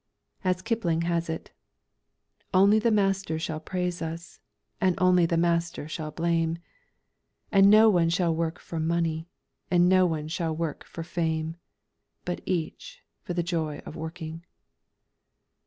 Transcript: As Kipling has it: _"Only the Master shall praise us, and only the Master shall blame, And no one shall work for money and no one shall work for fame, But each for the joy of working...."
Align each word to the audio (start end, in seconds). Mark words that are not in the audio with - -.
As 0.43 0.63
Kipling 0.63 1.03
has 1.03 1.29
it: 1.29 1.51
_"Only 2.55 2.79
the 2.79 2.89
Master 2.89 3.37
shall 3.37 3.59
praise 3.59 4.01
us, 4.01 4.39
and 4.81 4.97
only 4.99 5.27
the 5.27 5.37
Master 5.37 5.87
shall 5.87 6.09
blame, 6.09 6.57
And 7.51 7.69
no 7.69 7.87
one 7.87 8.09
shall 8.09 8.33
work 8.33 8.57
for 8.57 8.79
money 8.79 9.29
and 9.69 9.87
no 9.87 10.07
one 10.07 10.27
shall 10.27 10.55
work 10.55 10.85
for 10.85 11.03
fame, 11.03 11.55
But 12.25 12.41
each 12.47 13.03
for 13.21 13.35
the 13.35 13.43
joy 13.43 13.77
of 13.85 13.95
working...." 13.95 14.43